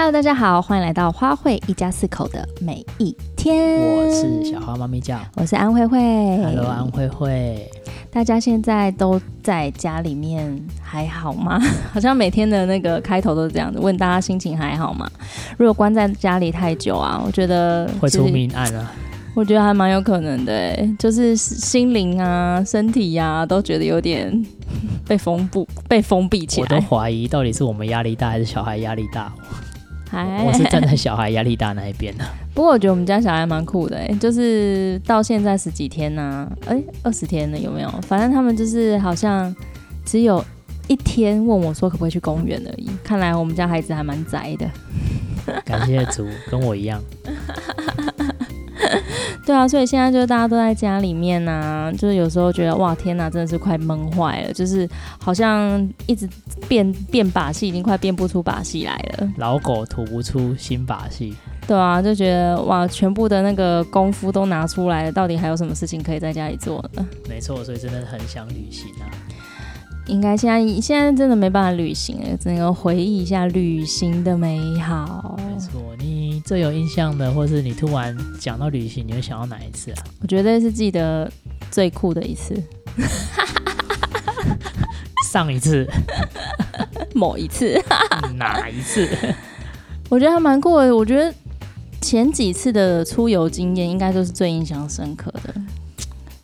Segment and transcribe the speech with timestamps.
[0.00, 3.80] Hello，大家好，欢迎来到花卉一家四口的每一天。
[3.80, 5.98] 我是小花妈咪酱，我是安慧慧。
[6.36, 7.68] Hello，安慧慧。
[8.08, 11.58] 大家现在都在家里面还好吗？
[11.92, 15.10] 好像每天的那个开头都是这样子，问大家心情还好吗？
[15.56, 18.92] 如果关在家里太久啊，我觉得会出命案啊。
[19.34, 24.46] 我觉得还蛮有可能的，就是心灵啊、身体呀、啊，都觉得有点
[25.08, 26.68] 被封闭、被封闭起来。
[26.70, 29.32] 我都怀疑到底是我们压力大，还是小孩压力大。
[30.10, 32.24] 还我是站在小孩压力大那一边的。
[32.54, 37.90] 不过我觉得我们家小孩蛮酷的，哎，就是到现在十几天呢，哎，二十天了有没有？
[38.02, 39.54] 反正他们就是好像
[40.04, 40.44] 只有
[40.86, 42.88] 一天问我说可不可以去公园而已。
[43.04, 44.68] 看来我们家孩子还蛮宅的。
[45.64, 47.00] 感谢主，跟我一样。
[49.48, 54.86] 对啊，所以现在就是大家都在家里面呐、啊，就是有时候觉得哇天呐，真的是快闷坏了，就是
[55.18, 56.28] 好像一直
[56.68, 59.32] 变变把戏，已经快变不出把戏来了。
[59.38, 61.34] 老狗吐不出新把戏。
[61.66, 67.08] 对啊，就觉得哇，全部的那个功夫都拿出来了，到底还有什么事情可以在家里做呢？
[67.26, 69.08] 没错，所以真的很想旅行啊。
[70.08, 75.38] 应该现在现在真的没办法旅行了，只能回忆一下旅行的美好。
[75.38, 80.04] 没错，你最有印象的，或是你突然讲到旅行，你会想到哪一次啊？
[80.20, 81.30] 我觉得是记得
[81.70, 82.60] 最酷的一次。
[85.30, 85.86] 上一次，
[87.14, 87.78] 某一次，
[88.36, 89.06] 哪一次？
[90.08, 90.96] 我觉得还蛮酷的。
[90.96, 91.32] 我觉得
[92.00, 95.54] 前几次的出游经验，应该都是最印象深刻的。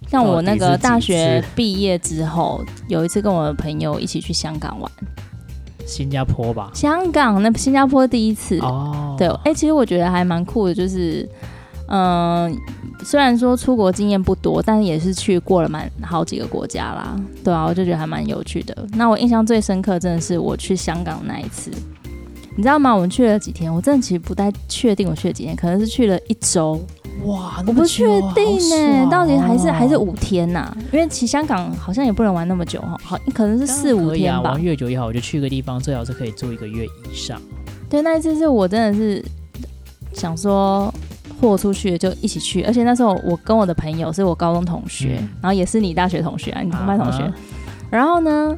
[0.08, 4.90] 像我那个大学毕业之后，有一次跟我的朋友一起去香港玩，
[5.86, 6.70] 新加坡吧？
[6.72, 11.28] 香港那新加坡第一次哦，对，哎、欸，其实我觉得还蛮酷的，就是，
[11.88, 12.56] 嗯、呃，
[13.04, 18.86] 虽然说出国经验不多，但是也是去过了蛮好几个国家啦，对啊，我就觉得还蛮有趣的。
[18.92, 21.70] 那我印象最深刻，真的是我去香港那一次，
[22.56, 22.94] 你知道吗？
[22.94, 23.74] 我们去了几天？
[23.74, 26.80] 我真的其实不太确定我去了几天，可能是去了一周。
[27.22, 30.76] 哇，我不确定呢，哦、到底还是还是五天呐、啊？
[30.92, 34.50] 因为去香港好像也不能玩那么久哈，好，可能是四五天吧。
[34.50, 37.40] 玩越久越好，我就去个地方，最好是可以住一个月以上。
[37.88, 39.24] 对，那一次是我真的是
[40.12, 40.92] 想说
[41.40, 47.22] 豁出去就一起去，而且那时候我跟我的朋友是我高中同学，嗯、然后也是你大学同学啊，你同班同学。
[47.22, 47.34] 啊、
[47.90, 48.54] 然后呢，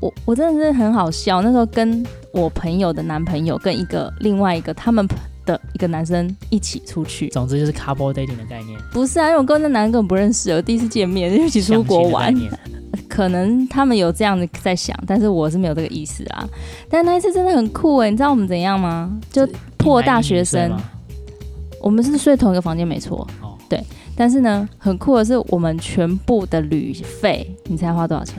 [0.00, 5.06] 我我真的是很好笑，那时候跟我朋友的男朋友跟一个另外一个他们。
[5.46, 8.78] 的一个男生一起出去，总之就是 couple dating 的概念。
[8.92, 12.34] 不是啊，因为我跟那男人根本不认识，我第一次见面就一起出国玩。
[13.08, 16.46] 可能他们有这样的在想，但是我是没有这个意思啊。
[16.90, 19.10] 但那一次真的很酷哎，你知道我们怎样吗？
[19.30, 19.48] 就
[19.78, 20.76] 破大学生，
[21.80, 23.26] 我们是睡同一个房间，没错。
[23.40, 23.82] 哦，对。
[24.16, 28.36] 但是呢，很酷的是我们全部的旅费，你猜花多少钱？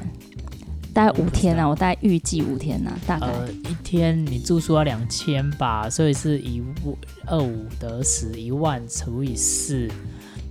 [0.97, 6.97] 大概五天啊，我大概预计五天呐，大概、呃、一天你住宿要两千吧，所以是一五
[7.27, 9.87] 二五得十，一万除以四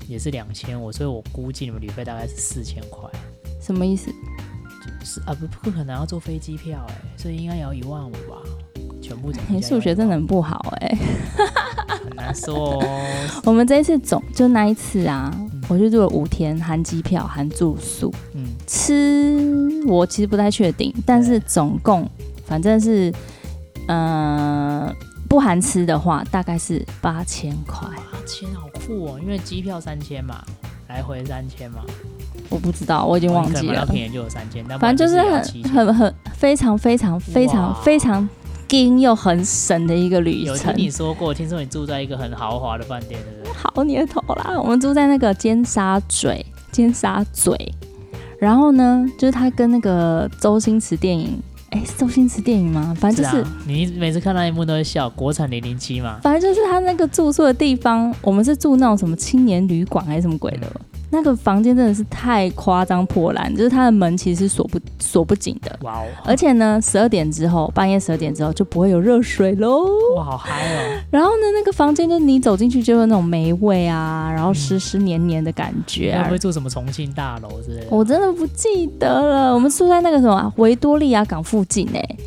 [0.07, 3.11] 也是两千五，所以我估计你们旅费大概是四千块。
[3.61, 4.09] 什么意思？
[5.05, 8.41] 是啊，不不可能要坐飞机票哎，所以应该也要一万五吧，
[9.03, 9.33] 全部。
[9.49, 10.97] 你数学真的很不好哎，
[11.89, 13.09] 很难说哦。
[13.43, 15.37] 我们这一次总就那一次啊。
[15.69, 22.09] 我就住了五天，含机票，含住宿，嗯，吃我其实不太确定，但是总共
[22.45, 23.13] 反正是，
[23.87, 24.93] 呃，
[25.29, 27.89] 不含吃的话，大概是八千块。
[28.13, 30.43] 八千好酷哦，因为机票三千嘛，
[30.89, 31.81] 来回三千嘛。
[32.49, 33.87] 我不知道，我已经忘记了。
[33.87, 38.29] 便宜就有三千，但反正就是很很很非常非常非常非常。
[38.69, 40.47] 金又很省的一个旅程。
[40.47, 43.53] 有听你说过，听说你住在一个很豪华的饭店，对不对？
[43.53, 44.61] 好你的头啦！
[44.61, 47.53] 我们住在那个尖沙咀，尖沙咀。
[48.39, 52.95] 然后呢，就是他跟那个周星驰电影，哎，是周星驰电影吗？
[52.99, 55.09] 反正就是，你每次看那一幕都会笑。
[55.11, 60.67] 国产零零七嘛，反正就是他那个住宿的地方，我们是住那种什么青年旅馆还是什么鬼的。
[60.67, 60.81] 嗯
[61.17, 65.75] 那个房间真的是太夸张破烂，就是它的门其实是锁不锁不紧的。
[65.81, 66.05] 哇哦！
[66.23, 69.87] 而且呢，十二点之后，半夜十二点之后就不会有热水喽。
[70.15, 71.01] 哇，好嗨哦！
[71.11, 76.15] 然后呢，那个房间就你走进去就有那种霉味啊，然后湿湿黏黏的感觉。
[76.19, 77.87] 会不会住什么重庆大楼之类的？
[77.89, 79.55] 我真的不记得了。
[79.55, 82.19] 我们住在那个什么维多利亚港附近哎、欸，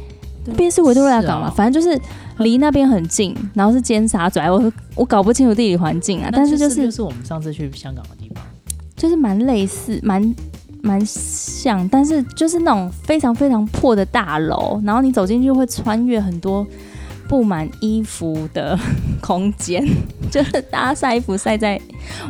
[0.46, 1.52] 那边是维多利亚港嘛？
[1.56, 2.02] 反正就是
[2.40, 4.40] 离那边很近，然后是尖沙咀。
[4.40, 8.04] 我我搞不清楚地理环境啊，但是就是就是我们上次去香港。
[9.00, 10.36] 就是蛮类似，蛮
[10.82, 16.68] 蛮像，但是就是那种非常非常破的大楼，然后你走进去会穿越很多
[17.30, 18.78] 布满衣服的
[19.22, 19.82] 空间，
[20.30, 21.80] 就是大家晒衣服晒在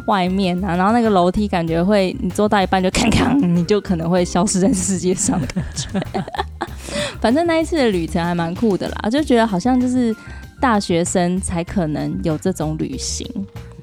[0.05, 5.87] 外面啊，然后那个楼梯感觉会，你坐到一半就看看，你就可能会消失在世界上的感觉。
[7.19, 10.15] 反正那一次的旅程还蛮酷的啦，就觉得好像就是
[10.61, 13.27] 大学生才可能有这种旅行。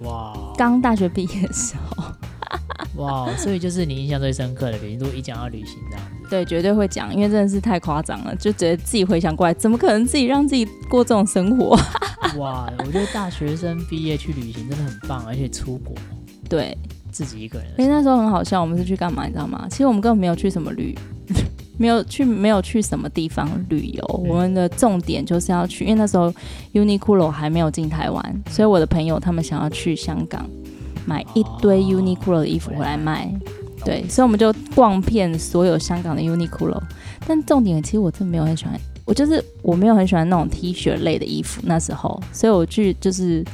[0.03, 0.33] 哇！
[0.57, 2.05] 刚大学毕业的时候。
[2.97, 3.29] 哇！
[3.37, 11.79] 所以就是你印象最深刻的旅行，如果一讲到旅行这样子，对，绝对会讲，因为真的是太夸张了，就觉得自己回想过来，怎么可能自己让自己过这种生活？
[12.39, 12.73] 哇！
[12.79, 15.95] 我觉得大学生毕业去旅行真的很棒，而且出国，
[16.49, 16.77] 对，
[17.11, 17.69] 自己一个人。
[17.79, 19.27] 因为那时候很好笑，我们是去干嘛？
[19.27, 19.67] 你知道吗？
[19.71, 20.97] 其实我们根本没有去什么旅。
[21.79, 24.03] 没有去，没有去什么地方旅游。
[24.25, 26.33] 嗯、我们的重点就是要去，因为那时候
[26.73, 30.49] Uniqlo 还没有进台湾，所以我的朋友他们想要去香港
[31.07, 33.25] 买一堆 Uniqlo 的衣服回来卖。
[33.25, 36.79] 哦、对，所以我们就逛遍所有香港的 Uniqlo。
[37.27, 41.63] 但重点其实我真的没有很喜欢，我就是我没有很喜欢那种 T 恤类的衣服。
[41.65, 43.45] 那时候，所以我去就是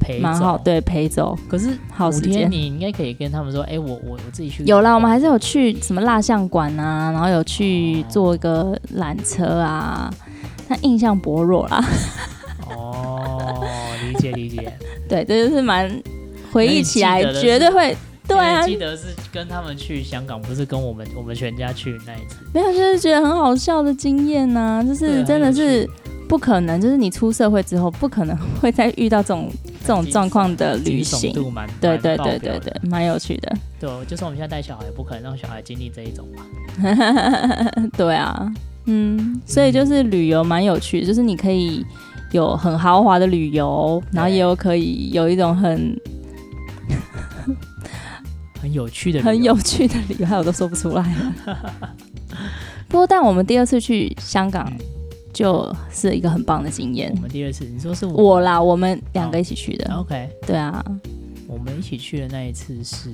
[0.00, 0.20] 陪。
[0.20, 1.36] 蛮好，对，陪走。
[1.48, 4.64] 可是好时间，你应该可以跟他们说，哎、欸，我我我自己去。
[4.64, 10.10] 有啦，我们还是有去什么蜡像馆啊，然后有去坐一个缆车啊，
[10.68, 11.84] 但印象薄弱啦。
[12.70, 13.64] 哦，
[14.06, 14.72] 理解理解。
[15.08, 15.88] 对，这就是蛮
[16.52, 17.96] 回忆起来绝对会。
[18.26, 22.36] 对啊，记得是跟他们去香港，不是跟我们我们全家去那一次。
[22.52, 25.88] 没有，就是觉得很好笑的经验呐、啊，就是真的是
[26.28, 29.50] 不可能，就是你出社会之后不可能会再遇到这种。
[29.86, 31.32] 这种状况的旅行，
[31.80, 33.50] 对对对对对，蛮有趣的。
[33.80, 36.44] 对，就是我们现在带小孩，也不可能让小孩经历这一种吧？
[37.96, 38.46] 对啊，
[38.84, 41.82] 嗯，所以就是旅游蛮有趣的，就是你可以
[42.32, 45.98] 有很豪华的旅游，然后也有可以有一种很
[48.60, 51.56] 很有趣的、很有趣的旅游，还有都说不出来了。
[52.88, 54.70] 不过，但我们第二次去香港。
[55.30, 57.12] 就是一个很棒的经验。
[57.14, 59.92] 我们第二次，你说是我，我啦，我们两个一起去的。
[59.92, 60.84] Oh, OK，对啊，
[61.46, 63.08] 我们一起去的那一次是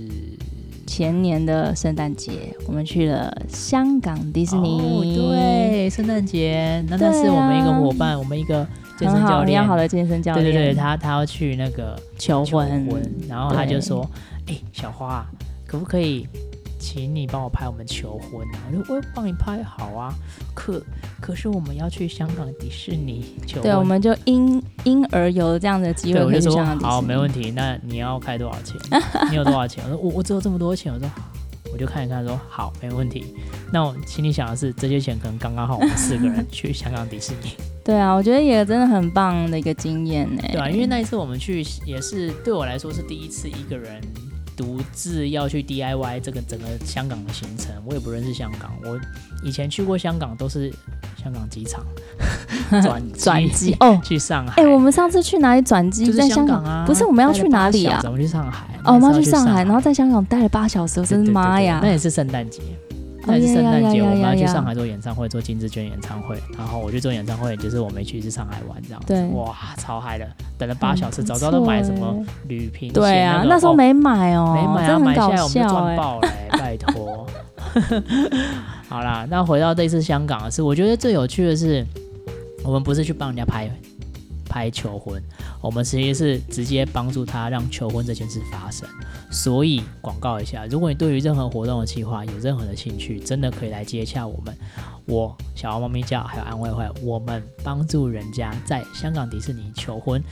[0.87, 2.33] 前年的圣诞节，
[2.67, 4.81] 我们去了香港迪士尼。
[4.81, 8.67] Oh, 对，圣诞节，那那是我们一个伙伴，啊、我们一个
[8.99, 10.45] 健身教练，很好的健身教练。
[10.45, 14.09] 对对对，他他要去那个求婚，求婚，然后他就说
[14.47, 15.27] ：“哎、欸，小花，
[15.67, 16.27] 可不可以？”
[16.77, 18.61] 请你帮我拍我们求婚啊！
[18.79, 20.13] 我说我帮你拍好啊，
[20.53, 20.85] 可
[21.19, 26.91] 可是我们要去香港迪士尼求婚，对，我们就因因而有这样的机会可以去香港迪士尼。
[26.91, 27.51] 好，没问题。
[27.53, 28.77] 那你要开多少钱？
[29.31, 29.83] 你有多少钱？
[29.85, 30.93] 我说我我只有这么多钱。
[30.93, 31.09] 我说
[31.73, 33.35] 我就看一看，说好，没问题。
[33.73, 37.53] 那我心里想的是，这些钱可能刚刚好，我们四个人去香港迪士尼。
[37.83, 40.43] 对啊，我觉得也真的很棒的一个经验呢。
[40.53, 44.03] 对啊，因为那一次我们去也是对我来说是第一次一个人。
[44.57, 48.73] 独自要去 DIY 这个整个香港的行程，我也不认识香港。
[48.85, 48.99] 我
[49.43, 50.73] 以前去过香港，都是
[51.23, 51.85] 香港机场
[52.83, 54.63] 转 转机 哦，去上海。
[54.63, 56.13] 哎，我们上次去哪里转机？
[56.13, 56.85] 在香港啊？
[56.87, 58.01] 不是，我们要去哪里啊？
[58.05, 58.67] 我们去上海。
[58.85, 61.81] 哦，我们要去上海，然后在香港待了八小时，真的妈呀！
[61.83, 62.61] 那也是圣诞节。
[63.27, 66.37] 那是圣诞节，我们要去上海做演唱会，做金志娟演唱会。
[66.57, 69.03] 然后我去做演唱会，就是我没去，是上海玩这样。
[69.07, 70.27] 对，哇，超嗨的，
[70.59, 72.93] 等了八小时，早知道都买什么旅平。
[72.93, 77.27] 对啊，那时候没买哦，没买啊，买下来我们就赚爆了，拜托。
[78.89, 81.85] 好啦，那回到这次香港的是，我觉得最有趣的是，
[82.63, 83.69] 我们不是去帮人家拍。
[84.49, 85.23] 拍求婚，
[85.61, 88.89] 我们其实是直接帮助他让求婚这件事发生。
[89.31, 94.57] 所以广告一下，如果你对于任何活动的计划有任何的兴趣，真的可以来接洽我们。
[95.07, 100.23] 我小猫咪叫还有安慰会，我们帮助人家在香港迪士尼求婚。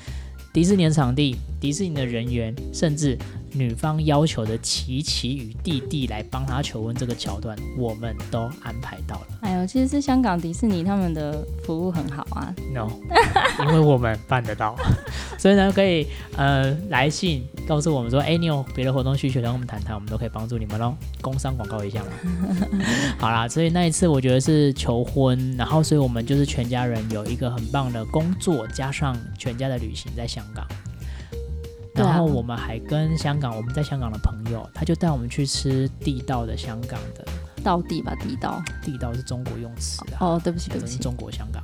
[0.52, 3.18] 迪士尼的场地、迪士尼的人员，甚至
[3.52, 9.26] 女方要求的琪琪与弟弟来帮他求婚这个桥段，我们都安排到了。
[9.42, 12.52] 哎呦，其实是香港迪士尼他们的服务很好啊。
[12.74, 12.90] No，
[13.64, 14.74] 因为我们办得到，
[15.38, 20.94] 所以呢可以呃来信告诉我们说，哎，你有别的活动需求，跟我们谈谈，我们都可以帮助你们喽。
[21.20, 22.08] 工商广告一下嘛。
[23.20, 30.26] 好啦，所以那一次我觉得是求婚，然后所以我们就是全家人有一个很棒的工作，加上全家的旅行在。
[30.32, 30.66] 香港，
[31.94, 37.24] 然后我们还跟香港，我们在香港的朋友，他就带我们去吃地道的香港的
[37.62, 40.16] 道地吧，地道，地道是中国用词啊。
[40.20, 41.62] 哦，对不起，对不起，中国香港。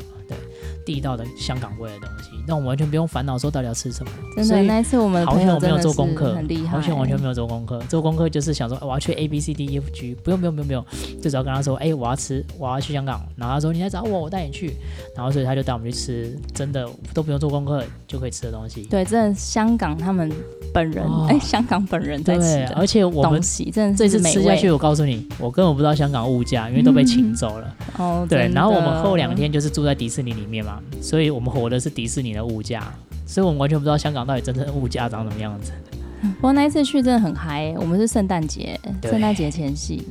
[0.84, 4.10] 地道的香港味的东西，那我们完全不用烦恼说到底要吃什么。
[4.34, 6.68] 真的，那一次我们好像我没有做功课，很厉害。
[6.68, 10.82] 好像完全没有做功课，做功课就是想说我要去 A B C D E F G，不用不用不用不用，
[11.20, 14.72] 就只要跟他说，哎，我要吃，我要去香港，然后他说你来找我，我带你去，
[15.14, 18.82] 然后所以他就带我们去吃，真的都不用做功课就可以吃的东西。
[18.84, 20.32] 对，真的香港他们
[20.72, 27.74] 本人，哎，香港本人在吃的，而且我们真的这次吃下去，我告诉你，我根本不知道香港物价，因为都被请走了。
[27.98, 31.48] 哦，对，然后我们后两天就是住在迪士尼里面嘛，所以我们。
[31.48, 32.92] 活的是迪士尼的物价，
[33.26, 35.72] 所以我们完全不知道香港到底真正的物价长什么样子。
[36.20, 40.06] 不过那一次去真的很嗨，我们是圣诞节，圣诞节前夕，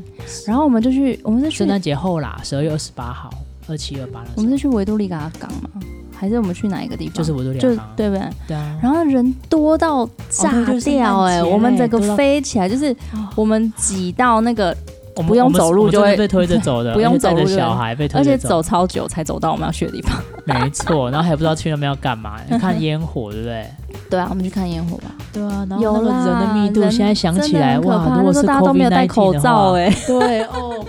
[0.46, 3.30] 然后我们就去，我们是圣诞节后啦，十二月二十八号，
[3.68, 4.25] 二七二八。
[4.36, 5.70] 我们是去维多利亚港嘛？
[6.17, 7.13] 还是我们去哪一个地方？
[7.13, 8.25] 就是维多利亚就港，对不对？
[8.47, 8.79] 对啊。
[8.81, 10.51] 然后人多到炸
[10.83, 12.95] 掉哎、欸，我们整个飞起来，就是
[13.36, 14.75] 我们挤到那个。
[15.15, 20.15] 我不用走路就会被推着走的， 不用走路就小孩被推着走，而且走超久才走到我们要去的地方。
[20.45, 23.65] 没错，然后还不知道去那边要干嘛， 看烟火，对不对？
[24.12, 25.05] 对啊，我们去看烟火吧。
[25.33, 30.86] 对啊，然后那个人的密度，现在想起来哇，如果是大家都没有戴口罩哎，对哦，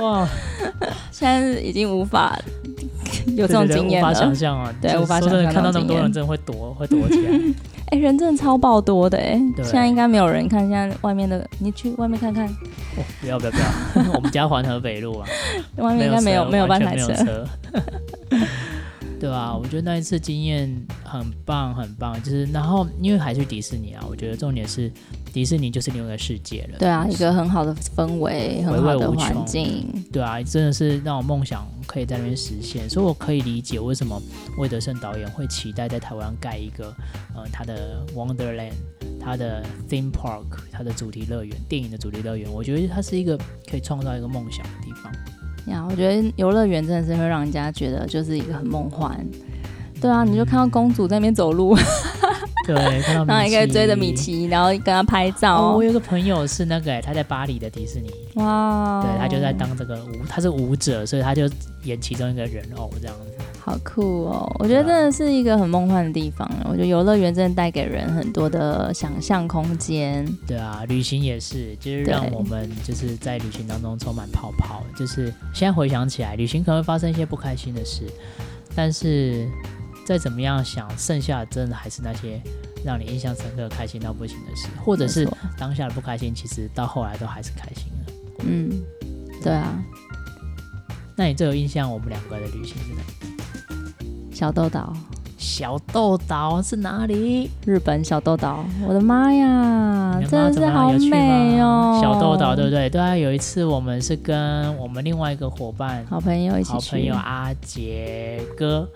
[0.00, 0.28] 哇，
[1.12, 2.36] 现在已经无法
[3.36, 5.52] 有这种经验了，无法想象啊， 对，无法想象。
[5.52, 7.32] 看到那么多人，真的会躲， 会躲起来。
[7.90, 9.42] 哎、欸，人真的超爆多的哎、欸！
[9.62, 12.46] 现在应该没有人看，现在外面的，你去外面看看。
[12.46, 14.12] 哦、不要不要不要！
[14.12, 15.26] 我们家环河北路啊，
[15.76, 17.46] 外面应该没有没有半台车。
[19.18, 19.56] 车对吧、啊？
[19.56, 24.90] 我觉得那一次经验很棒很棒，就是然后因为还去迪士尼啊，我觉得重点是
[25.32, 26.78] 迪士尼就是另外一个世界了。
[26.78, 29.86] 对啊，一个很好的氛围，很好的环境。
[30.12, 34.20] 对啊，真的是让我梦想可以在那边实现，所以我可以理解为什么
[34.58, 36.94] 魏德圣导演会期待在台湾盖一个
[37.34, 38.72] 呃他的 Wonderland，
[39.20, 42.50] 他的 Theme Park，他的主题乐园，电影的主题乐园。
[42.50, 45.12] 我觉得它是一个可以创造一个梦想的地方。
[45.68, 49.18] 呀，我觉得游乐园真的是会让人家觉得就是一个很梦幻。
[50.00, 51.76] 对啊，你就看到公主在那边走路，
[52.64, 55.56] 对，看到，然后一个追着米奇，然后跟他拍照。
[55.56, 61.50] 哦，我有个朋友是那个，他在巴黎的迪士尼，哇，对，他就在当这个舞，他是舞者，所以他就
[61.82, 63.37] 演其中一个人偶这样子。
[63.68, 64.50] 好酷哦！
[64.58, 66.50] 我觉得真的是一个很梦幻的地方。
[66.64, 70.26] 我觉得游乐园真的带给人很多的想象空间。
[70.46, 74.82] 对啊，旅行也是，就是让我们就是在旅行当中充满泡泡。
[74.96, 78.04] 就是现在回想起来，旅行可能会发生一些不开心的事，
[78.74, 79.46] 但是
[80.06, 82.40] 再怎么样想，剩下的真的还是那些
[82.82, 88.12] 让你印象深刻、开心到不行的事，或者是当下的不开心，其实到后来都还是开心的。
[88.46, 88.82] 嗯，
[89.42, 89.78] 对啊。
[91.14, 93.37] 那你最有印象我们两个的旅行是哪？
[94.38, 94.92] 小豆岛，
[95.36, 97.50] 小豆岛是哪里？
[97.66, 98.64] 日本小豆岛。
[98.86, 101.98] 我的妈呀，真的是好美哦！
[102.00, 102.88] 小豆岛，对不对？
[102.88, 106.72] 对啊，有一次我们是跟我们另外一个伙伴、好朋友一起去。
[106.72, 108.88] 好朋友阿杰哥，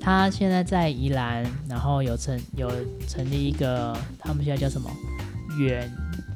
[0.00, 2.70] 他现在在宜兰，然后有成有
[3.08, 4.88] 成立一个，他们现在叫什么？
[5.58, 5.90] 远。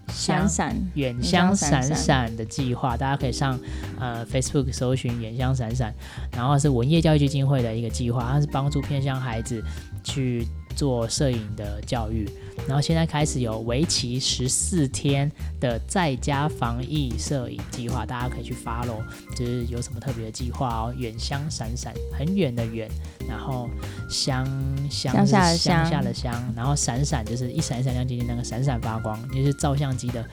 [0.08, 3.58] 闪闪远香闪闪的计划，大家可以上
[3.98, 5.94] 呃 Facebook 搜寻远香闪闪，
[6.32, 9.62] 然后是文业教育基金会的一个计划，它是帮助偏向孩子
[10.02, 10.46] 去
[10.78, 12.24] 做摄影的教育。
[12.66, 19.00] 然后现在开始有为期十四天的在家防疫摄影计划，大家可以去 follow，
[19.34, 20.94] 就是有什么特别的计划哦。
[20.96, 22.88] 远乡闪闪，很远的远，
[23.28, 23.68] 然后
[24.08, 24.46] 乡
[24.90, 30.24] 乡乡下的乡，乡下的乡，然后闪闪就是一闪一闪亮晶晶那个闪闪发光，就是照相机的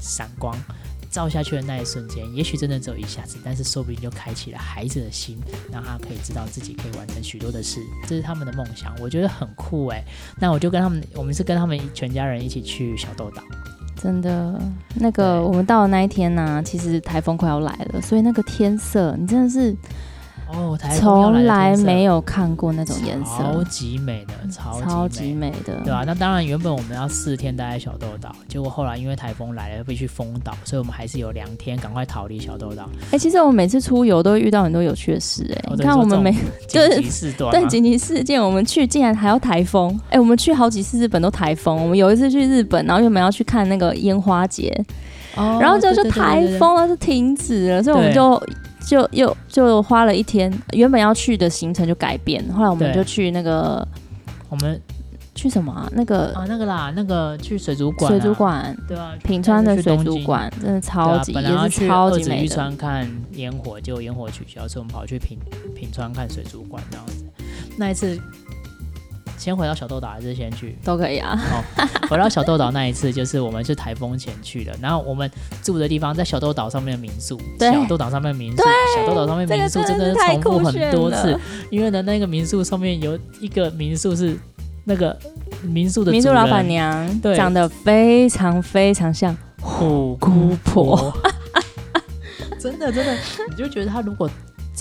[0.00, 0.56] 闪光。
[1.10, 5.38] 照下去的那一瞬间，也许真的只有一下子，但是说不定就开启了孩子的心，
[5.72, 10.02] 让他可以知道自己可以完成许多的事，这是他们的梦想，我觉得很酷哎。
[10.38, 13.42] 那我就跟他们，我们是跟他们全家人一起去小豆岛。
[14.00, 14.60] 真的，
[14.94, 19.76] 那个我们到的那一天呢、啊，其实台风快要来了，所以那个天色，你真的是。
[20.50, 26.04] 哦，从来没有看过那种颜色，超级美的，超级美，超级美的，对吧、啊？
[26.06, 32.88] 那当然，原本我们要四天待在小豆岛，结果后来因为台风来了，必须封岛，所以我们还是有两天赶快逃离小豆岛。
[33.06, 36.32] 哎、欸，其实我们每次出游都会遇到很多有趣的事、欸，哎、哦，你看我们每
[36.66, 44.74] 紧急事段，对紧急事件，我们去竟然还要台风，哎、欸，我们去好几次日本都台风，我们有一次去日本，然后原本要去看那个烟花节，
[45.36, 48.42] 哦，然后就就台风了，就停止了，所以我们就。
[48.88, 53.86] 就又就花了一天，原本要去的行程就改变，后来我们就去那个，
[54.48, 54.80] 我们
[55.34, 55.86] 去什么啊？
[55.92, 62.44] 那个啊，那个啦，那个去水族馆，水族馆，对啊，品川的水族馆真的超级，啊、本来要去超级美。
[62.44, 65.38] 玉川看烟火，结果烟火取消，所以我们跑去品
[65.76, 67.26] 品川看水族馆这样子。
[67.76, 68.18] 那一次。
[69.38, 70.76] 先回到小豆岛还是先去？
[70.84, 71.38] 都可以啊。
[71.52, 75.30] 哦，回到小豆岛那一次，就是我们是台风前去的，然后我们
[75.62, 77.40] 住的地方在小豆岛上面的民宿。
[77.58, 77.72] 对。
[77.72, 78.62] 小豆岛上面的民宿，
[78.96, 81.38] 小豆岛上面的民宿真的是重复很多次，
[81.70, 84.36] 因为呢，那个民宿上面有一个民宿是
[84.84, 85.16] 那个
[85.62, 91.16] 民宿的民宿老板娘，对，长得非常非常像虎姑婆。
[92.58, 93.16] 真的真的，
[93.48, 94.28] 你就觉得他如果。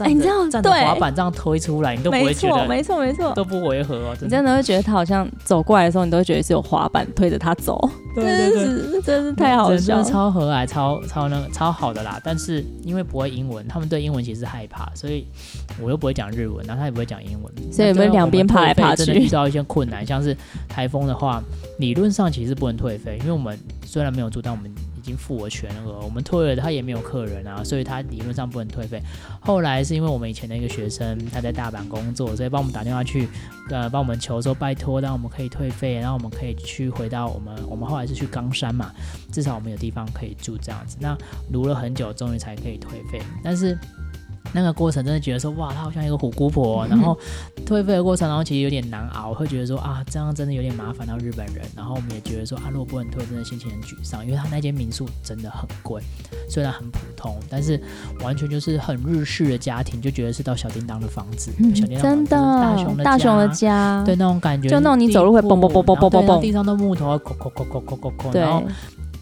[0.03, 4.15] 哎，你这样站着滑板这样推出来，你都不会觉得，没错没错，都不违和哦。
[4.21, 7.79] 你真的会觉得他好像走过来的时候，你都会觉得是有滑板推着他走。
[8.15, 12.19] 对对对，真是太好笑了，超和蔼，超超那个超好的啦。
[12.23, 15.27] 但是因为不会英文，他们对英文其实害怕，所以
[15.81, 20.05] 我又不会讲日文，然后他也不会讲英文，所以我们两边爬来爬去，真的遇到一些困难。
[20.05, 20.35] 像是
[20.67, 21.41] 台风的话，
[21.77, 24.71] 理论上其实不能退费，因为我们虽然没有住，但我们。
[25.07, 29.01] 已经付我全额，我们退了他也没有客人啊，所以他理论上不能退费。
[29.39, 33.25] 后来是因为我们以前的一个学生他在大阪工作，所以帮我们打电话去，
[33.69, 38.91] 呃，帮我们求说拜托，让我们可以退费，然后我们可以去回到我们我们后来是去冈山嘛，
[39.31, 40.97] 至少我们有地方可以住这样子。
[40.99, 41.17] 那
[41.53, 43.77] 撸了很久，终于才可以退费，但是。
[44.53, 47.17] 那个过程真的觉得说哇，他好像一个虎姑婆，然后
[47.65, 51.63] 退费的过程，然后其实有点难熬，会觉得说啊，这样真的有点麻烦到日本人。
[51.75, 56.01] 然后我们也觉得说啊，如果不能退，真的心情很沮丧，因为他那间民宿真的很贵，
[56.49, 57.81] 虽然很普通，但是
[58.23, 68.63] 完全就是很日式的家庭，就觉得是到小叮当的房子，嗯、小叮当真的大熊的大熊的家，对那种感觉，就那种你走路会嘣嘣嘣嘣嘣嘣嘣，地上的木头，扣扣扣扣扣扣扣，然后。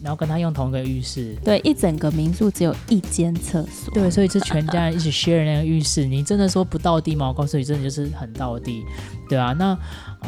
[0.06, 6.06] 然后跟他用同一个浴室，对，一整个民宿只有一间厕所，对，所以是全家人一起 share 那个浴室。
[6.06, 7.28] 你真的说不到地吗？
[7.28, 8.86] 我告诉你，真的就是很到地，
[9.28, 9.52] 对啊。
[9.54, 9.76] 那，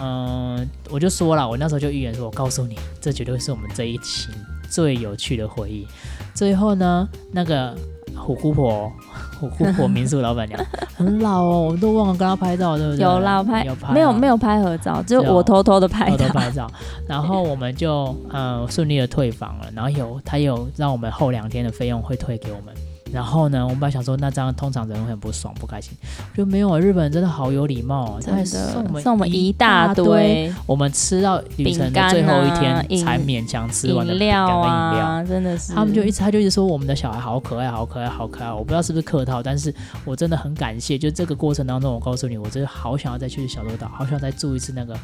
[0.01, 4.29] 嗯、呃，我就说了，我那时候就预言说，我告诉你，这绝对是我们这一期
[4.67, 5.85] 最有趣的回忆。
[6.33, 7.77] 最后呢，那个。
[8.15, 8.91] 虎姑婆，
[9.39, 10.59] 虎姑婆民宿老板娘
[10.97, 13.03] 很老哦，我都忘了跟她拍照，对不对？
[13.03, 16.69] 有啦，拍，有拍，没有没有拍合照，就我偷偷的拍，偷偷拍照。
[17.07, 22.73] 然后我们就嗯顺利的退房了，然后有他有让我们后两天的费用会退给我们。
[23.11, 25.97] 然后呢，我们本来想说，那这样通常人会很不爽、不开心，
[26.35, 26.79] 就没有啊。
[26.79, 35.73] 日本人真的好有礼貌，他还送我们送我们一大堆，我们吃到旅程的最后一天才勉强吃完的饼干跟饮料啊，真的是。
[35.73, 38.51] 他们就一直他就一直说我们的小孩好可爱、好可爱、好可爱。
[38.51, 39.73] 我不知道是不是客套，但是
[40.05, 40.97] 我真的很感谢。
[40.97, 44.95] 就这个过程当中，我告诉你，我真的好想要再去小豆岛，好想再住一次那个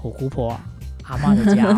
[0.00, 0.58] 火姑婆。
[1.08, 1.74] 阿妈的家，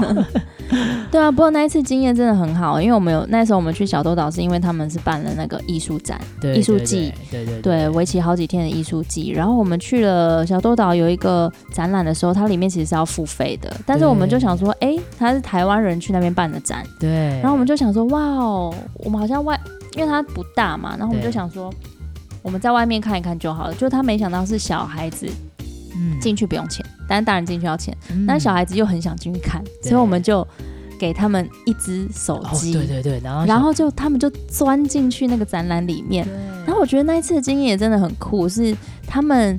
[1.10, 6.20] 对啊，不过那一次经验真的很好，因为我们有那时候我们去小豆岛是因为他们是办了那个艺术展、
[6.54, 9.30] 艺术季，对对对，为期好几天的艺术季。
[9.30, 17.10] 然后我们去了小豆岛有一个展览的时候，它里面其实是要付费的，但是我们就想说，哎，他是台湾人去那边办的展，对。
[17.40, 19.58] 然后我们就想说，哇哦，我们好像外，
[19.96, 21.72] 因为它不大嘛，然后我们就想说，
[22.42, 23.74] 我们在外面看一看就好了。
[23.74, 25.26] 就他没想到是小孩子。
[25.92, 27.92] 嗯进去不用钱，但是大人进去要钱。
[28.12, 30.46] 嗯、但小孩子又很想进去看，所以我们就
[30.96, 32.78] 给他们一只手机、哦。
[32.78, 36.24] 对对对，然后然后就他们就钻进去那个展览里面。
[36.64, 39.58] 然后我觉得那一次的经验也真的很酷，是他们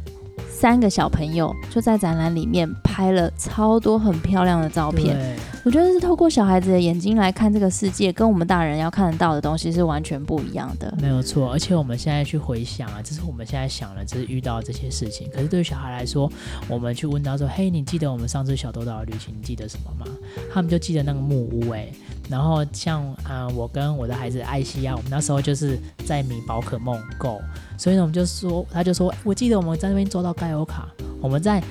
[0.49, 5.37] 三个小朋友就在展览里面拍了超多很漂亮的照片。
[5.63, 10.91] 我觉得是透过小孩子的眼睛来看这个世界，跟我们大人要看得到的东西是完全不一样的。
[10.99, 15.29] 没有错，而且我们现在去回想啊，这是我们现在想了，就是遇到这些事情。
[15.31, 16.31] 可是对于小孩来说，
[16.67, 20.11] 我们去问他说：“嘿，你记得我们上次小豆岛的旅行，你记得什么吗？”
[20.51, 21.87] 他们就记得那个木屋哎、
[22.27, 27.39] 然后像啊、我跟我的孩子艾希亚，我们那时候就是在迷宝可梦 Go，
[27.77, 30.87] 所以呢，我们就说，他就说，我记得我们在那边抓到盖欧卡，
[31.21, 31.61] 我们在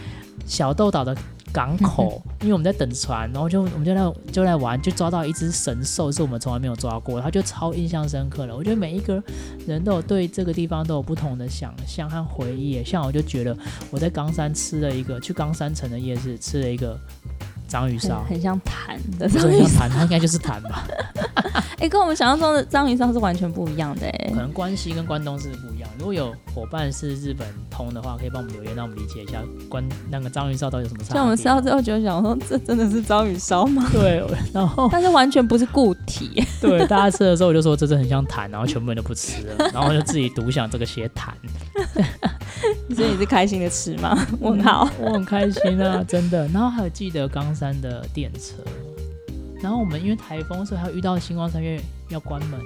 [0.46, 1.16] 小豆岛的。
[1.52, 8.56] 港口，因为我们在等船，然后就我们就在就在玩，就抓到一只神兽，是我们从来没有抓过，他就超印象深刻了。
[8.56, 9.22] 我觉得每一个
[9.66, 12.82] 人都有对这个地方都有不同的想象和回忆。
[12.84, 13.56] 像我就觉得
[13.90, 16.98] 我在冈山吃了一个，去冈山城的夜市吃了一个。
[17.70, 20.85] 章鱼烧很像痰的，很像弹，它应该就是痰吧？
[21.78, 24.30] 哎、欸，跟我们想象中的章鱼烧是完全不一样的哎、欸。
[24.35, 25.88] 可能关西跟关东是不一样。
[25.98, 31.04] 如果有伙伴是日本通的话，可以帮我们留言，让我们理解一下关那个章鱼烧到底有什么。
[31.04, 33.88] 像我们吃到之后就想说，这真的是章鱼烧吗？
[33.94, 36.44] 对，然后 但是完全不是固体。
[36.61, 41.35] 对，大家吃的时候我就说这是很像痰，然后全部人都不吃了，然后就自己独享这个些弹。
[42.94, 44.16] 所以你是开心的吃吗？
[44.40, 46.46] 问号，我很开心啊，真的。
[46.48, 48.55] 然后还有记得冈山的电车，
[49.62, 52.61] 然后我们因为台风，所以还有遇到星光三月要关门。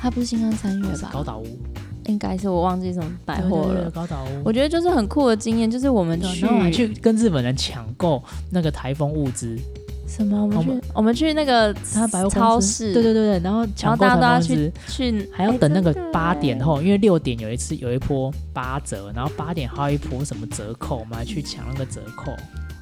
[0.00, 1.10] 它不是星光三月吧？
[1.12, 1.58] 高岛屋，
[2.06, 3.90] 应该是我忘记什么百货了。
[3.90, 9.58] 高岛屋，我觉得就是很酷的经验，就是我们去，还去跟日本人抢购那个台风物资。
[10.06, 10.42] 什么？
[10.42, 22.32] 我们去，我们去那个他百货超市，对对对对，然后然后大家都要去去，还要等那个八点后，因为六点有一次有一波八折，然后八点还有一波什么折扣，我们还去抢那个折扣。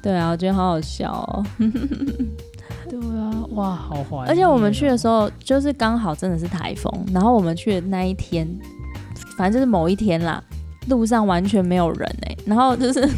[0.01, 1.45] 对啊，我觉得好好笑哦。
[2.87, 4.25] 对啊，哇，好坏。
[4.27, 8.47] 而且我们去的时候就是刚好真的是台风，然后我们去的那一天，
[9.35, 10.43] 反正就是某一天啦，
[10.87, 13.09] 路上完全没有人哎，然后就是。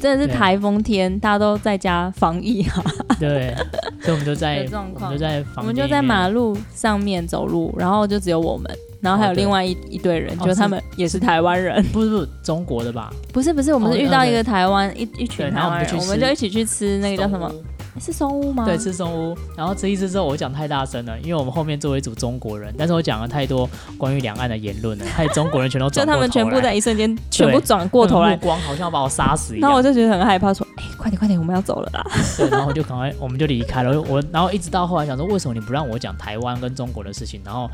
[0.00, 2.82] 真的是台风天，大家都在家防疫哈。
[3.18, 3.54] 对，
[4.00, 8.64] 所以我们就在， 我们就在，我们就在马路上面走路，然后就只有我们，
[9.00, 13.12] 然后还有另外一一队人，就他们也是台湾人，不是不是中国的吧？
[13.32, 17.52] 不是不是，我们是遇到一个台湾一一群台湾人，我们就一起去吃那个叫什么？
[18.00, 18.64] 是松屋吗？
[18.64, 19.36] 对，吃松屋。
[19.56, 29.68] 然后吃一次之后，我讲太大声了，因为我们后面坐一组中国人，但是我讲了太多关于两岸的言论了， 害中国人全都转过头来，就他们全部在一瞬间全部转过头来，目光好像要把我杀死一样。
[29.68, 32.04] 然后我就觉得很害怕，说：“哎、欸，快点快点，我们要走了啦！”
[32.36, 34.00] 对，然后我就赶快，我们就离开了。
[34.02, 37.40] 我然后一直到后来想说，为什么你不让我讲台湾跟中国的事情？
[37.44, 37.70] 然后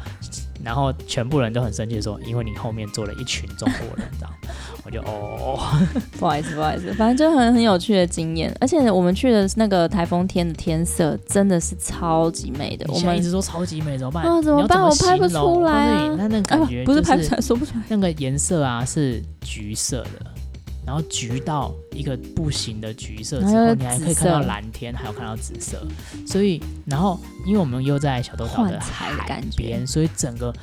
[0.65, 4.33] 然后全部人都很生气说，因为你后面坐了一群中国人，这样。
[4.85, 5.59] 我就哦，
[6.17, 12.87] 不好意思，不好意思，反正就很很有趣的经验，而且我们去的那个台风天的天色真的是超级美的。
[12.93, 14.25] 我们一直说超级美，怎么办？
[14.25, 14.81] 哦，怎么办？
[14.81, 16.15] 我拍不出来啊！
[16.17, 17.83] 那那感觉、就是啊、不是拍不出来，说不出来。
[17.89, 20.31] 那个颜色啊是橘色的，
[20.87, 25.87] 然后橘到一个不行的橘色之后，你还可以看到蓝天，还有看到紫色。
[26.27, 30.55] 所以，然后因为我们又在小豆岛的海边，所以整个。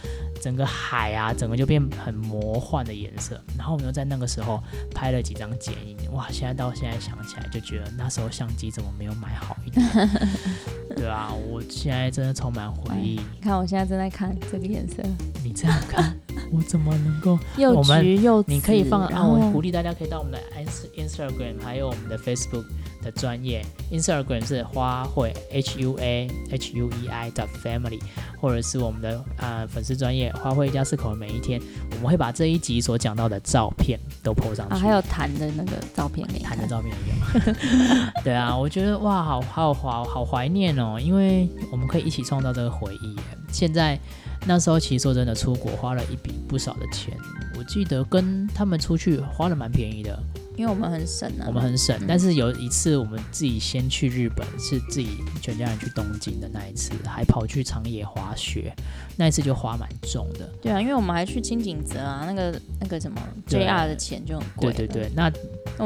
[0.43, 3.41] 整个海啊，整个就变很魔幻的颜色。
[3.57, 4.61] 然后我们又在那个时候
[4.93, 6.27] 拍了几张剪影，哇！
[6.29, 9.87] 现在到现在想起来，就觉得那时候相机怎么没有买好一点？
[10.97, 13.21] 对啊，我现在真的充满回忆。
[13.31, 15.01] 你看，我现在正在看这个颜色。
[15.45, 16.13] 你这样看，
[16.51, 17.39] 我怎么能够？
[17.55, 18.51] 又橘又紫。
[18.51, 22.65] 你可以放啊，我鼓励大家可以到我们的 S Instagram，还有我们的 Facebook。
[23.03, 27.99] 的专业，Instagram 是花卉 H U A H U E I dot family，
[28.39, 31.61] 或者是我们的呃粉丝专业花卉一家四口的每一天，
[31.91, 38.13] 我们会把这一集所讲到的照片都 po 上去，啊，还有弹的那个照片，谈的照片也有。
[38.23, 43.15] 对啊，我觉得哇，好好好好怀念哦，因为我们可以一起创造这个回忆。
[43.51, 43.99] 现在
[44.45, 47.17] 那时候其实说真的，出国花了一笔不少的钱，
[47.57, 50.17] 我记得跟他们出去花了蛮便宜的。
[50.55, 51.97] 因为我们很省啊，我们很省。
[51.99, 58.71] 嗯、但是有一次，我们自己先去日本，是自己全家人去东京的那一次，还跑去长野滑雪，
[59.17, 60.47] 那一次就花蛮重的。
[60.61, 64.71] 对啊，因为我们还去金井泽啊，那个那个什么 JR 的钱就很贵。
[64.73, 65.27] 对对对，那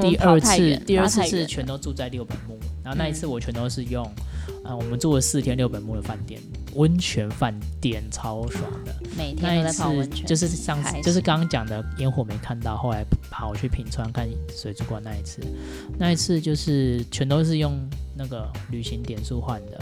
[0.01, 4.03] 第二次第二次是全都住在六本木，然后那一次我全都是用。
[4.63, 6.41] 啊，我们住了四天六本木的饭店，
[6.77, 8.95] 温泉饭店超爽的。
[9.17, 10.25] 每天都在泡温泉。
[10.25, 15.41] 就是上次就是刚刚讲的烟火没看到，后来跑去平川看水族馆那一次，
[15.97, 17.77] 那一次就是全都是用
[18.15, 19.81] 那个旅行点数换的，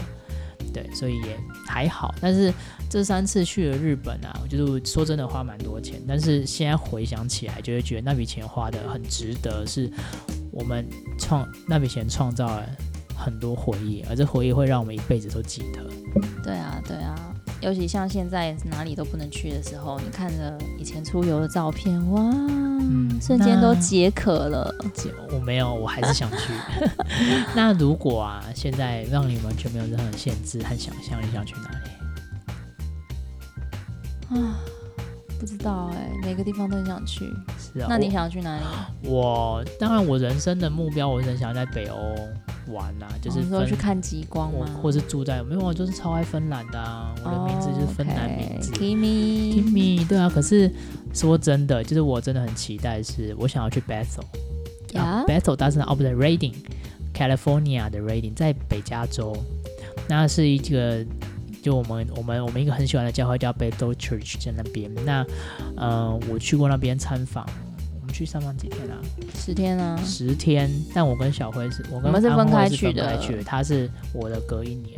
[0.73, 2.15] 对，所以也还好。
[2.19, 2.53] 但是
[2.89, 9.91] 这三次去了日本啊，我就是说真的花蛮多钱，但是现在回想起来，就会觉得那笔钱花的很值得，是
[10.51, 10.87] 我们
[11.19, 12.65] 创那笔钱创造了。
[13.17, 15.89] 很多回忆，而这回忆会让我们一辈子都记得。
[16.43, 17.15] 对啊，对啊，
[17.61, 24.73] 尤其像现在哪里都不能去的时候，你看着以前出游的照片，哇，嗯、瞬间都解渴了。
[25.31, 26.37] 我没有，我还是想去。
[27.55, 31.89] 那如果啊，现在让你完全没有任何限制和想象，你想去哪里？
[34.41, 34.59] 啊，
[35.39, 37.25] 不知道哎、欸，每个地方都很想去。
[37.57, 38.63] 是啊，那你想要去哪里？
[39.09, 42.15] 我，我当然，我人生的目标，我是很想要在北欧。
[42.67, 44.65] 玩啊，就是说、哦、去看极光吗？
[44.81, 47.13] 或是住在没有，我就是超爱芬兰的啊！
[47.23, 48.71] 我的名字就是芬兰名字。
[48.73, 50.71] Kimi Kimi 对啊，可是
[51.13, 54.23] 说真的，就是我真的很期待，是我想要去 Bethel。
[54.91, 54.99] Yeah?
[54.99, 59.35] 啊，Bethel，但是 up the Reading，California 的 Reading，在北加州。
[60.07, 61.05] 那是一个，
[61.61, 64.91] 就我们我们我们一个很喜欢的教会叫 Bethel Church 在那边。
[65.05, 65.25] 那
[65.75, 67.45] 呃，我去过那边参访。
[68.15, 68.97] 去上班几天啊？
[69.35, 70.01] 十天啊！
[70.05, 74.97] 十天，但我跟小辉是，我跟我们是分开去的，他是我的隔一年。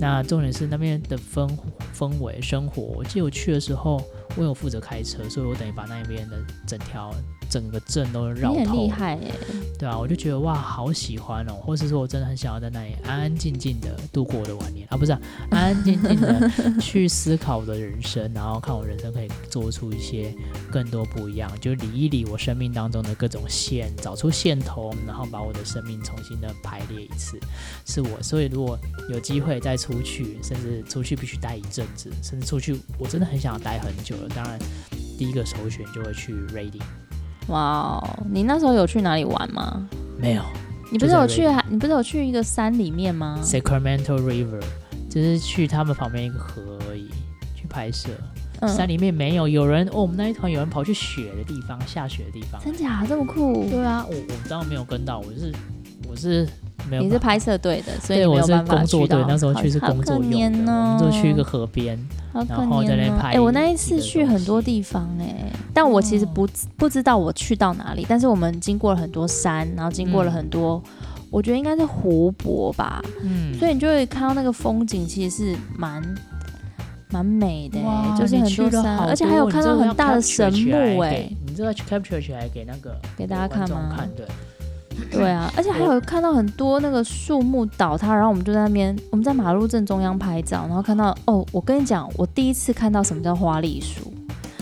[0.00, 1.46] 那重点是那边的氛
[1.94, 4.02] 氛围、生活，我记得我去的时候，
[4.36, 6.36] 我有负责开车，所以我等于把那边的
[6.66, 7.14] 整条。
[7.50, 9.32] 整个镇都绕透，你很厉害耶！
[9.78, 20.34] 对啊，我就觉得哇，好喜欢哦，或是说我真的很想要在那里安安静静的度过我的晚年啊，不是、啊、安安静静的 去思考我的人生，然后看我人生可以做出一些
[20.70, 27.40] 更多不一样，就理一理我生命当中的各种线，找出线头，然后把我的生命重新的排列一次，
[27.86, 28.22] 是我。
[28.22, 34.27] 所以如果有机会再出去，甚至出去必须待一阵子，甚至出去我真的很想要待很久了。
[34.34, 34.58] 当然，
[35.18, 36.82] 第一个首选就会去 Reading。
[37.48, 38.18] 哇哦！
[38.30, 39.88] 你那时候有去哪里玩吗？
[40.18, 40.42] 没有。
[40.90, 41.46] 你不是有去？
[41.68, 44.62] 你不是有去一个山里面吗？Sacramento River，
[45.10, 47.08] 只是去他们旁边一个河而已，
[47.54, 48.08] 去拍摄。
[48.60, 52.60] 嗯、山里面没有有人哦，我们那一团有人跑去雪的地方，下雪的地方。
[52.62, 53.68] 真假这么酷？
[53.70, 55.52] 对啊，我我当然没有跟到，我是
[56.08, 56.48] 我是。
[56.90, 61.98] 你是拍摄队的，所以我是工作队，那时候去是工作用的，哦、我们就去一个河边，
[62.32, 63.28] 哦、然后在那拍。
[63.28, 76.02] 哎、欸，我那一次去很多地方哎、欸，但我其实不不知道我去到哪里，但是我们经过了很多山，然后经过了很多，嗯、我觉得应该是湖泊吧，嗯，所以你就会看到那个风景，其实是蛮
[77.10, 83.94] 蛮美的、欸，就是很多山，多而且还有看到很大的神木哎、欸，你知道 capture 起来给那个给大家看吗？
[83.94, 84.24] 看对。
[85.10, 94.12] 对啊，而且还有看到很多那个树木倒塌，然后我们就在那边，我们在马路正中央拍照，然后看到哦，我跟你讲，我第一次看到什么叫花栗鼠。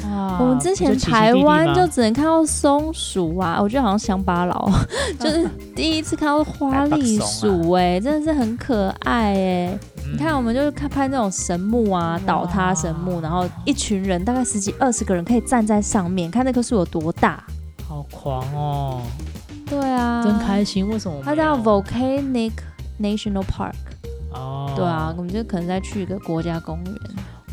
[0.04, 4.70] 啊、我们之前台湾就只能看到松鼠啊，我觉得好像乡巴佬，
[5.18, 9.78] 就是第一次看到花栗鼠，哎， 真的是很可爱哎。
[10.04, 17.44] 嗯、你看，我们就是看拍那种神木啊，倒塌神木，然后一群人大概十几二十个人可以站在上面，看那棵树有多大，
[17.88, 19.02] 好狂哦。
[19.66, 20.88] 对啊，真开心。
[20.88, 21.20] 为什么？
[21.24, 22.52] 它叫 Volcanic
[23.00, 23.74] National Park。
[24.32, 26.94] 哦，对啊，我们就可能再去一个国家公园。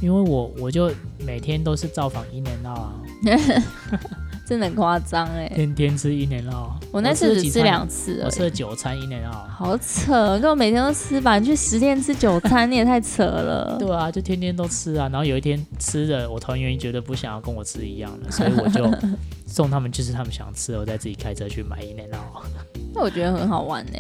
[0.01, 2.93] 因为我我就每天都是造访一年到啊，
[4.53, 6.79] 真的很夸张哎，天天吃樱桃。
[6.91, 9.31] 我那次只吃两次，我吃了九餐樱桃。
[9.47, 11.39] 好扯，跟我每天都吃吧？
[11.39, 13.77] 你去十天吃九餐，你也太扯了。
[13.81, 15.09] 对啊，就天天都吃啊。
[15.11, 18.87] 然后有一天吃的，我团员觉得不想要跟我吃一样的，所以我就
[19.47, 22.43] 送他们，就是他们想吃，我再自己开车去买樱桃。
[22.93, 23.97] 那我觉得很好玩呢。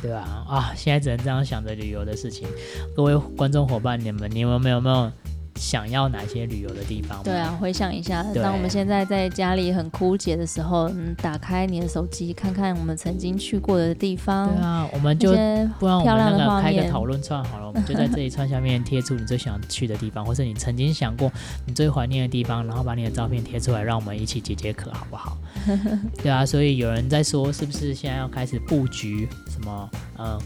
[0.00, 2.48] 对啊，啊，现在只能这样想着旅游的事情。
[2.96, 5.12] 各位观众伙伴，你们，你们有没有没有
[5.56, 7.22] 想要哪些旅游的地方？
[7.22, 14.48] 对啊，回想一下，当我们现在在家里很枯竭的时候，嗯，打开你的手机，看看我们曾经去过的地方。
[14.54, 15.30] 对啊，我们就
[15.78, 21.30] 不然我们那个 开个讨论串好了，我们就在这一串下面贴出你最想去的地方，或是你曾经想过
[21.66, 25.36] 你最怀念的地方，然后把你的照片贴出来，让我们一起解解渴，好不好？
[26.22, 29.90] 对啊，所以有人在说，是不是现在要开始布局什么？
[30.18, 30.38] 嗯，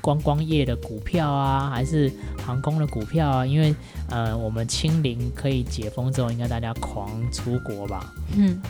[0.00, 2.10] 观光业的股票啊，还是
[2.44, 3.46] 航空的股票啊？
[3.46, 3.74] 因为
[4.08, 8.12] 呃，我们清零可以解封之后，应该大家狂出国吧？
[8.36, 8.60] 嗯，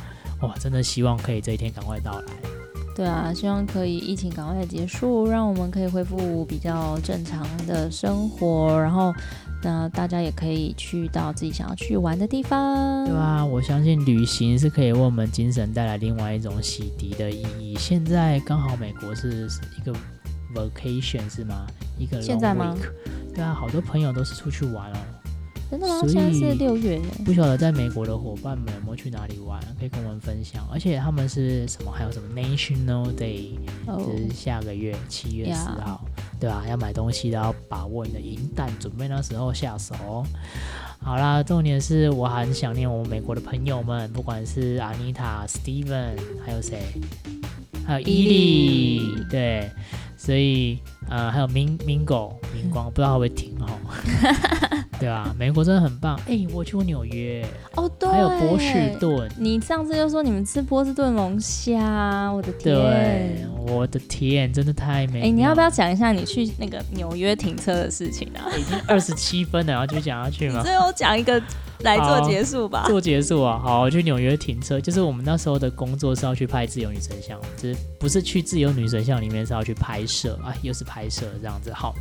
[0.42, 2.32] 哇，真的希望可以这一天赶快到来。
[2.96, 9.12] 对啊，希望可以疫情赶快结束，让我们可以恢复比较正常的生活，然后。
[9.66, 17.74] 那大家也可以去到自己想要去玩的地方，对啊，我相信旅行是可以为我们精神带来另外一种洗涤的意义。
[17.78, 19.90] 现在刚好美国是一个
[20.54, 21.66] vacation 是吗？
[21.98, 22.76] 一个 long week，现在吗？
[23.34, 24.96] 对啊，好多朋友都是出去玩哦。
[25.70, 26.00] 真的吗？
[26.06, 27.00] 现在是六月。
[27.24, 30.64] 不晓得在美国的伙伴们有没有去哪里玩，可以跟我们分享。
[30.72, 31.90] 而且他们是什么？
[31.90, 36.00] 还有什么 National Day，就是下个月七月十号。
[36.00, 36.24] Oh.
[36.40, 36.64] 对吧？
[36.68, 39.94] 要买东西都要把握你的银弹，准备那时候下手。
[41.00, 46.82] 好啦，重点是我很想念我们美国的朋友们，不管是 Anita、Steven，还有谁？
[47.86, 49.70] 还有伊利，对，
[50.16, 53.68] 所以呃，还有 Min Mingo 明光，不知道会不会停哦。
[55.04, 56.16] 对啊，美国真的很棒。
[56.20, 59.30] 哎、欸，我去过纽约哦，对，还有波士顿。
[59.38, 65.20] 你上次就说你们吃波士顿龙虾，我的天，对，我的天，真的太美。
[65.20, 68.48] 哎、欸，你要不要讲一下你去那个纽约停车的事情啊？
[68.56, 70.62] 已经二十七分了，然后就讲下去吗？
[70.62, 71.42] 最后讲一个。
[71.80, 73.60] 来做结束吧，做结束啊！
[73.62, 81.70] 好，我去纽约停车，就是我们那时候的工作是要去拍自由女神像，就是不是去自由女神像里面是要去拍摄啊，又是拍摄这样子。
[81.74, 81.92] 好，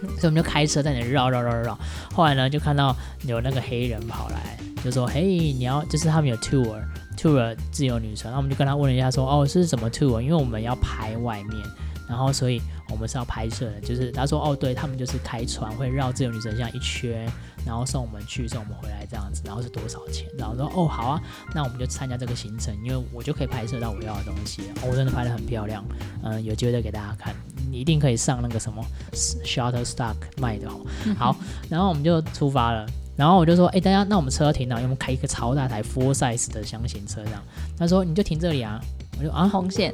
[0.00, 1.78] 所以我们就开车在那绕绕绕绕绕。
[2.12, 2.94] 后来呢，就看到
[3.26, 6.80] 有那个黑人跑来，就说：“嘿，你要就是他们有 tour
[7.16, 11.62] tour 自由女神。”那我们就跟他问了一下，说：“哦，是什么 tour？” 因为我们要拍外面，
[12.08, 13.80] 然后所以我们是要拍摄的。
[13.80, 17.30] 就是他说：“哦，对，他们就是开船会绕自由女神像一圈。”
[17.66, 20.26] 然后送我们去，送我们回来这样子，然后是多少钱？
[20.38, 21.20] 然后说哦好啊，
[21.54, 24.62] 那我们就参加这个行程，因为我就可以拍摄到我要的东西。
[24.76, 25.84] 哦，我真的拍得很漂亮，
[26.22, 27.34] 嗯，有机会再给大家看，
[27.70, 30.80] 你一定可以上那个什么 Shutterstock 卖的哦。
[31.18, 31.36] 好，
[31.68, 34.76] 然后我们就出发了，然后我就说，哎，大家，那我们车要停哪？
[34.76, 37.42] 因为我们开一个超大台 full size 的箱型车这样。
[37.76, 38.80] 他说你就停这里啊，
[39.18, 39.92] 我就啊红线。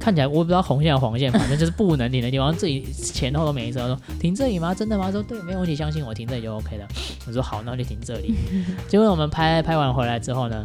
[0.00, 2.52] 看起来我也不知道红线黄线， 反正就是不能停的地方。
[2.52, 4.74] 自己前后都没车，说停这里吗？
[4.74, 5.12] 真的吗？
[5.12, 6.88] 说对，没有问题，相信我，停这里就 OK 了。
[7.26, 8.34] 我说好，那就停这里。
[8.88, 10.64] 结果我们拍拍完回来之后呢，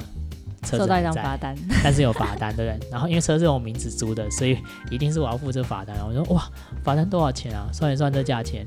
[0.64, 2.90] 车收到一张罚单，但是有罚单，对不对？
[2.90, 4.58] 然后因为车是我名字租的，所以
[4.90, 5.96] 一定是我要付这罚单。
[6.08, 6.50] 我说哇，
[6.84, 7.68] 罚单多少钱啊？
[7.74, 8.66] 算一算这价钱，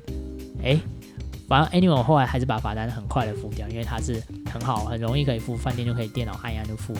[0.63, 0.79] 哎。
[1.49, 6.95] 反正 anyway，我后来还是把罚单很快的付掉，因为它是很好，很容易可以付，饭店就可以电脑按一按就付。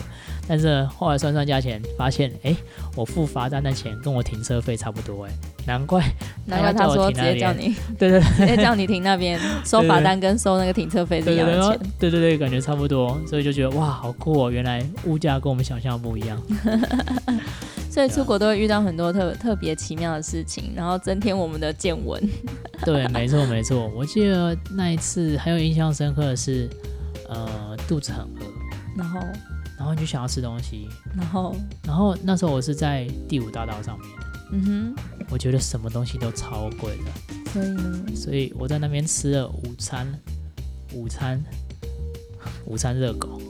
[0.47, 2.55] 但是后来算算价钱，发现哎，
[2.95, 5.31] 我付罚单的钱跟我停车费差不多哎，
[5.67, 6.03] 难怪
[6.47, 16.41] 难怪他说直接叫你， 对对， 直接叫你停那边收罚单跟收那个停车费是一样的钱，对对对，感觉差不多，所以就觉得哇，好酷哦，原来物价跟我们想象不一样。
[17.99, 22.21] 所以出国都会遇到很多特特别奇妙的事情，然后增添我们的见闻。
[22.85, 23.89] 对，没错没错。
[23.89, 26.69] 我记得那一次还有印象深刻的是，
[27.27, 29.19] 呃，肚子很饿，然后？
[29.77, 31.53] 然后你就想要吃东西，然后？
[31.83, 34.09] 然后那时候我是在第五大道上面，
[34.51, 40.07] 嗯哼，我觉得什么东西都超贵的，所以呢，所以我在那边吃了午餐，
[40.93, 41.43] 午餐，
[42.65, 43.41] 午餐热狗。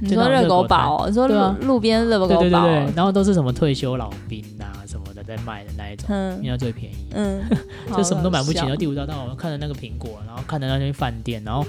[0.00, 6.08] 你说热狗堡，你说路路边热狗堡，对对对，然后都是什么退休老兵呐什么的在卖的那一种，
[6.42, 7.42] 因为最便宜，嗯，
[7.96, 8.58] 就什么都买不起。
[8.58, 11.64] 然后第五道道，我看着那个苹果，然后看着那些饭店，然后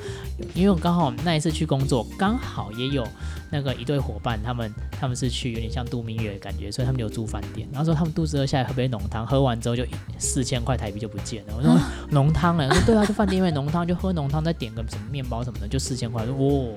[0.56, 3.06] 因为我刚好那一次去工作，刚好也有
[3.52, 7.67] 那个一对伙伴，他们他们是去有点像度蜜月的感觉，所以他们有住饭店。
[7.72, 9.84] 然后说他们肚子饿下来喝杯浓汤，喝完之后就
[10.17, 11.54] 四千块台币就不见了。
[11.58, 11.78] 我说
[12.10, 16.26] 浓汤哎，我说对啊，就饭店因为浓汤就喝浓汤，再点个什么面包什么的，就四千块。
[16.26, 16.74] 说哦。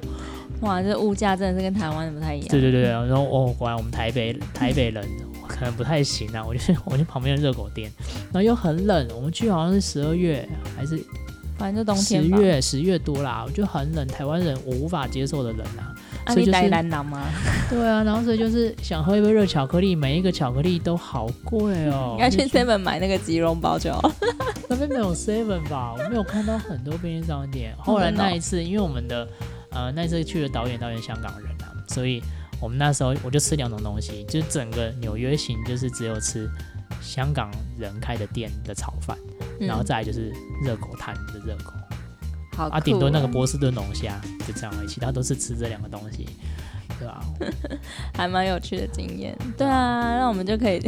[0.61, 2.49] 哇，这物价真的是跟台湾的不太一样。
[2.49, 5.05] 对对对，然后哦，果然我们台北台北人
[5.47, 6.43] 可能不太行啊。
[6.45, 7.91] 我就我去旁边的热狗店，
[8.33, 10.99] 然后又很冷，我们去好像是十二月还是，
[11.59, 12.23] 反正就冬天。
[12.23, 15.93] 十月十月多啦，我觉得很冷，台湾人我无法接受的冷啊。
[16.29, 17.23] 所以就是南南吗？
[17.69, 22.15] 对啊，然后所以就是想喝一杯热巧克力，每一个巧克力都好贵哦。
[22.17, 24.11] 你要去 Seven 买那个吉隆包就好。
[24.67, 25.95] 那边没有 Seven 吧？
[25.99, 27.75] 我没有看到很多便利商店。
[27.77, 29.29] 后来那一次，因为我们的。
[29.75, 32.23] 呃，那次去的导演导演香港人啊，所以
[32.61, 36.49] 我们那时候我就吃两种东西，就整个纽约行就是只有吃
[37.03, 39.19] 香港人开的店的炒饭，
[39.61, 40.33] 嗯、然后再来就是
[40.63, 41.73] 热狗摊的热狗，
[42.57, 46.27] 好啊，顶多那个波士顿龙虾就这样而已，其他都是吃这两个东西，
[46.99, 47.23] 对吧？
[48.15, 50.81] 还蛮有趣的经验，对啊，那我们就可以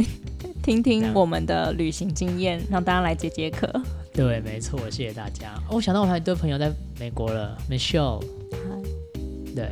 [0.67, 3.71] 听听我们的旅行经验，让大家来解解渴。
[4.11, 5.53] 对，没错，谢谢大家。
[5.69, 8.21] 哦，我想到我还有一堆朋友在美国了，Michelle。
[9.55, 9.71] 对，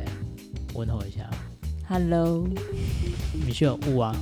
[0.72, 1.28] 问候一下。
[1.86, 2.48] Hello，
[3.46, 4.16] 你需要物啊？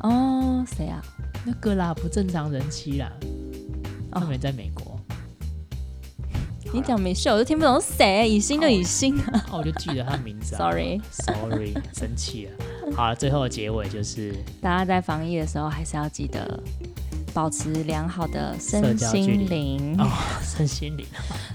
[0.00, 1.00] 哦，谁啊？
[1.46, 3.12] 那个啦，不正常人妻啦。
[4.10, 4.98] 他们在美国。
[6.72, 8.28] 你讲没事，我就听不懂谁。
[8.28, 9.46] 以心就以心啊。
[9.52, 10.56] 我就记得他名字。
[10.58, 12.64] Sorry，Sorry，生气了。
[12.94, 16.60] 好了，最后的结尾就是，大家在防疫的时候还是要记得
[17.32, 20.06] 保持良好的身心灵哦，
[20.42, 21.06] 身心灵。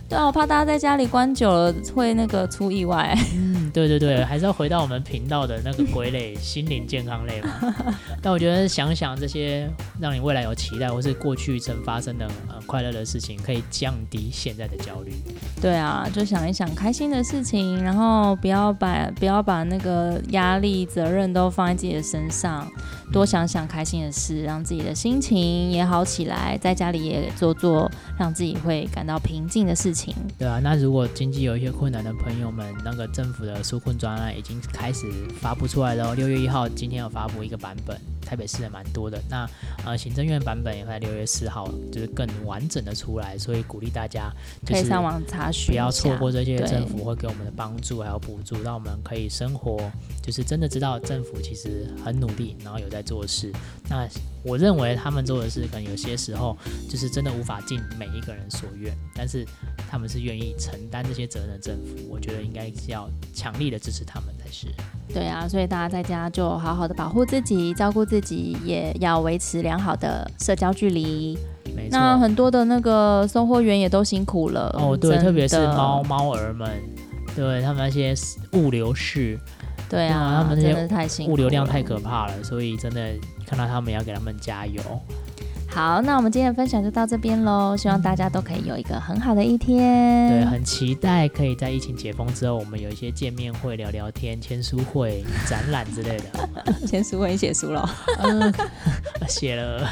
[0.10, 3.18] 对啊，我怕大家在家里关久了会那个出意外。
[3.36, 7.74] 嗯，对对对，还是要回到我们频道的那个归类，心灵健康类嘛。
[8.22, 15.14] 但我觉得想想这些让你未来有期待，或是过去曾发生的呃快乐的事情，可以降低现在的焦虑。
[15.62, 22.70] 对啊，就想一想开心的事情，然后不要把不要把那个压力责任都放在自己的身上，
[23.12, 30.16] 多想想开心的事，让自己的心情也好起来，在家里也做做让自己会感到平静的事情。
[30.38, 35.08] 对啊，那如果经济有一些困难的朋友们，那个政府的纾困专案已经开始
[35.40, 36.16] 发布出来了。
[36.16, 39.22] 六月一号，今天有发布一个版本，台北市的蛮多的。
[39.30, 39.50] 那
[39.86, 44.32] 呃，行政院版本也会在六月四号，就是更完整的出来，所以鼓励大家
[44.66, 49.90] 可以上网查询，不要错过这些政府会给我们的帮助还有补助，让我们可以生活，
[50.22, 53.52] 就是真的知道政府其实很努力，然后有在做事。
[53.90, 54.08] 那
[54.44, 56.58] 我认为他们做的事，可能有些时候
[56.90, 59.46] 就是真的无法尽每一个人所愿，但是
[59.90, 64.68] 他们是愿意承担这些责任的政府，我觉得应该是要强力的支持他们才是。
[65.14, 71.38] 对啊，所以大家在家就好好的保护自己，照顾自己，也要维持良好的社交距离。
[71.92, 76.70] 那很多的那个送货员也都辛苦了哦，对，特别是猫猫儿们，
[77.36, 78.14] 对他们那些
[78.54, 79.40] 物流室。
[79.90, 83.12] 对啊，他们真的太辛苦，物流量太可怕了，所以真的
[83.50, 84.82] 看到他们要给他们加油。
[85.72, 90.30] 好，那我们今天的分享就到这边喽，希望大家都可以有一个很好的一天。
[90.30, 96.76] 对，很期待可以在疫情解封之后，我们有一些见面会、聊聊天、签书会、展览之类的。
[96.88, 97.88] 签书会，你写书了？
[98.18, 98.52] 嗯，
[99.30, 99.88] 写了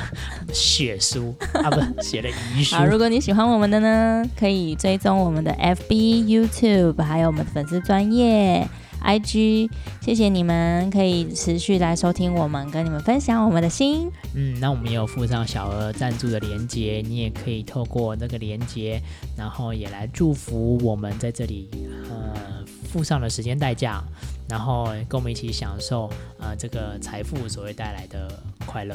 [0.51, 2.75] 血书啊，不，写了遗书。
[2.77, 8.67] 好，如果你喜欢我们的呢，可以追踪我们的 FB、YouTube，还有我们的粉丝专页。
[9.07, 9.69] IG，
[10.01, 14.11] 谢谢你们可以持续来收听我们，跟你们分享我们的心。
[14.35, 19.01] 嗯，那我们也有附上小额赞助的连接，你也可以透过那个连接，
[19.37, 21.69] 然后也来祝福我们在这里，
[22.09, 24.03] 呃，付上了时间代价，
[24.49, 28.29] 然后跟我们一起享受呃这个财富所会带来的
[28.65, 28.93] 快乐。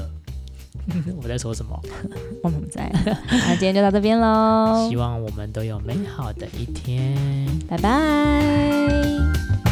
[1.22, 1.80] 我在说什么？
[2.44, 2.90] 我们不在。
[3.30, 9.71] 那今天就到这边喽，希望我们都有美好的一天，拜拜。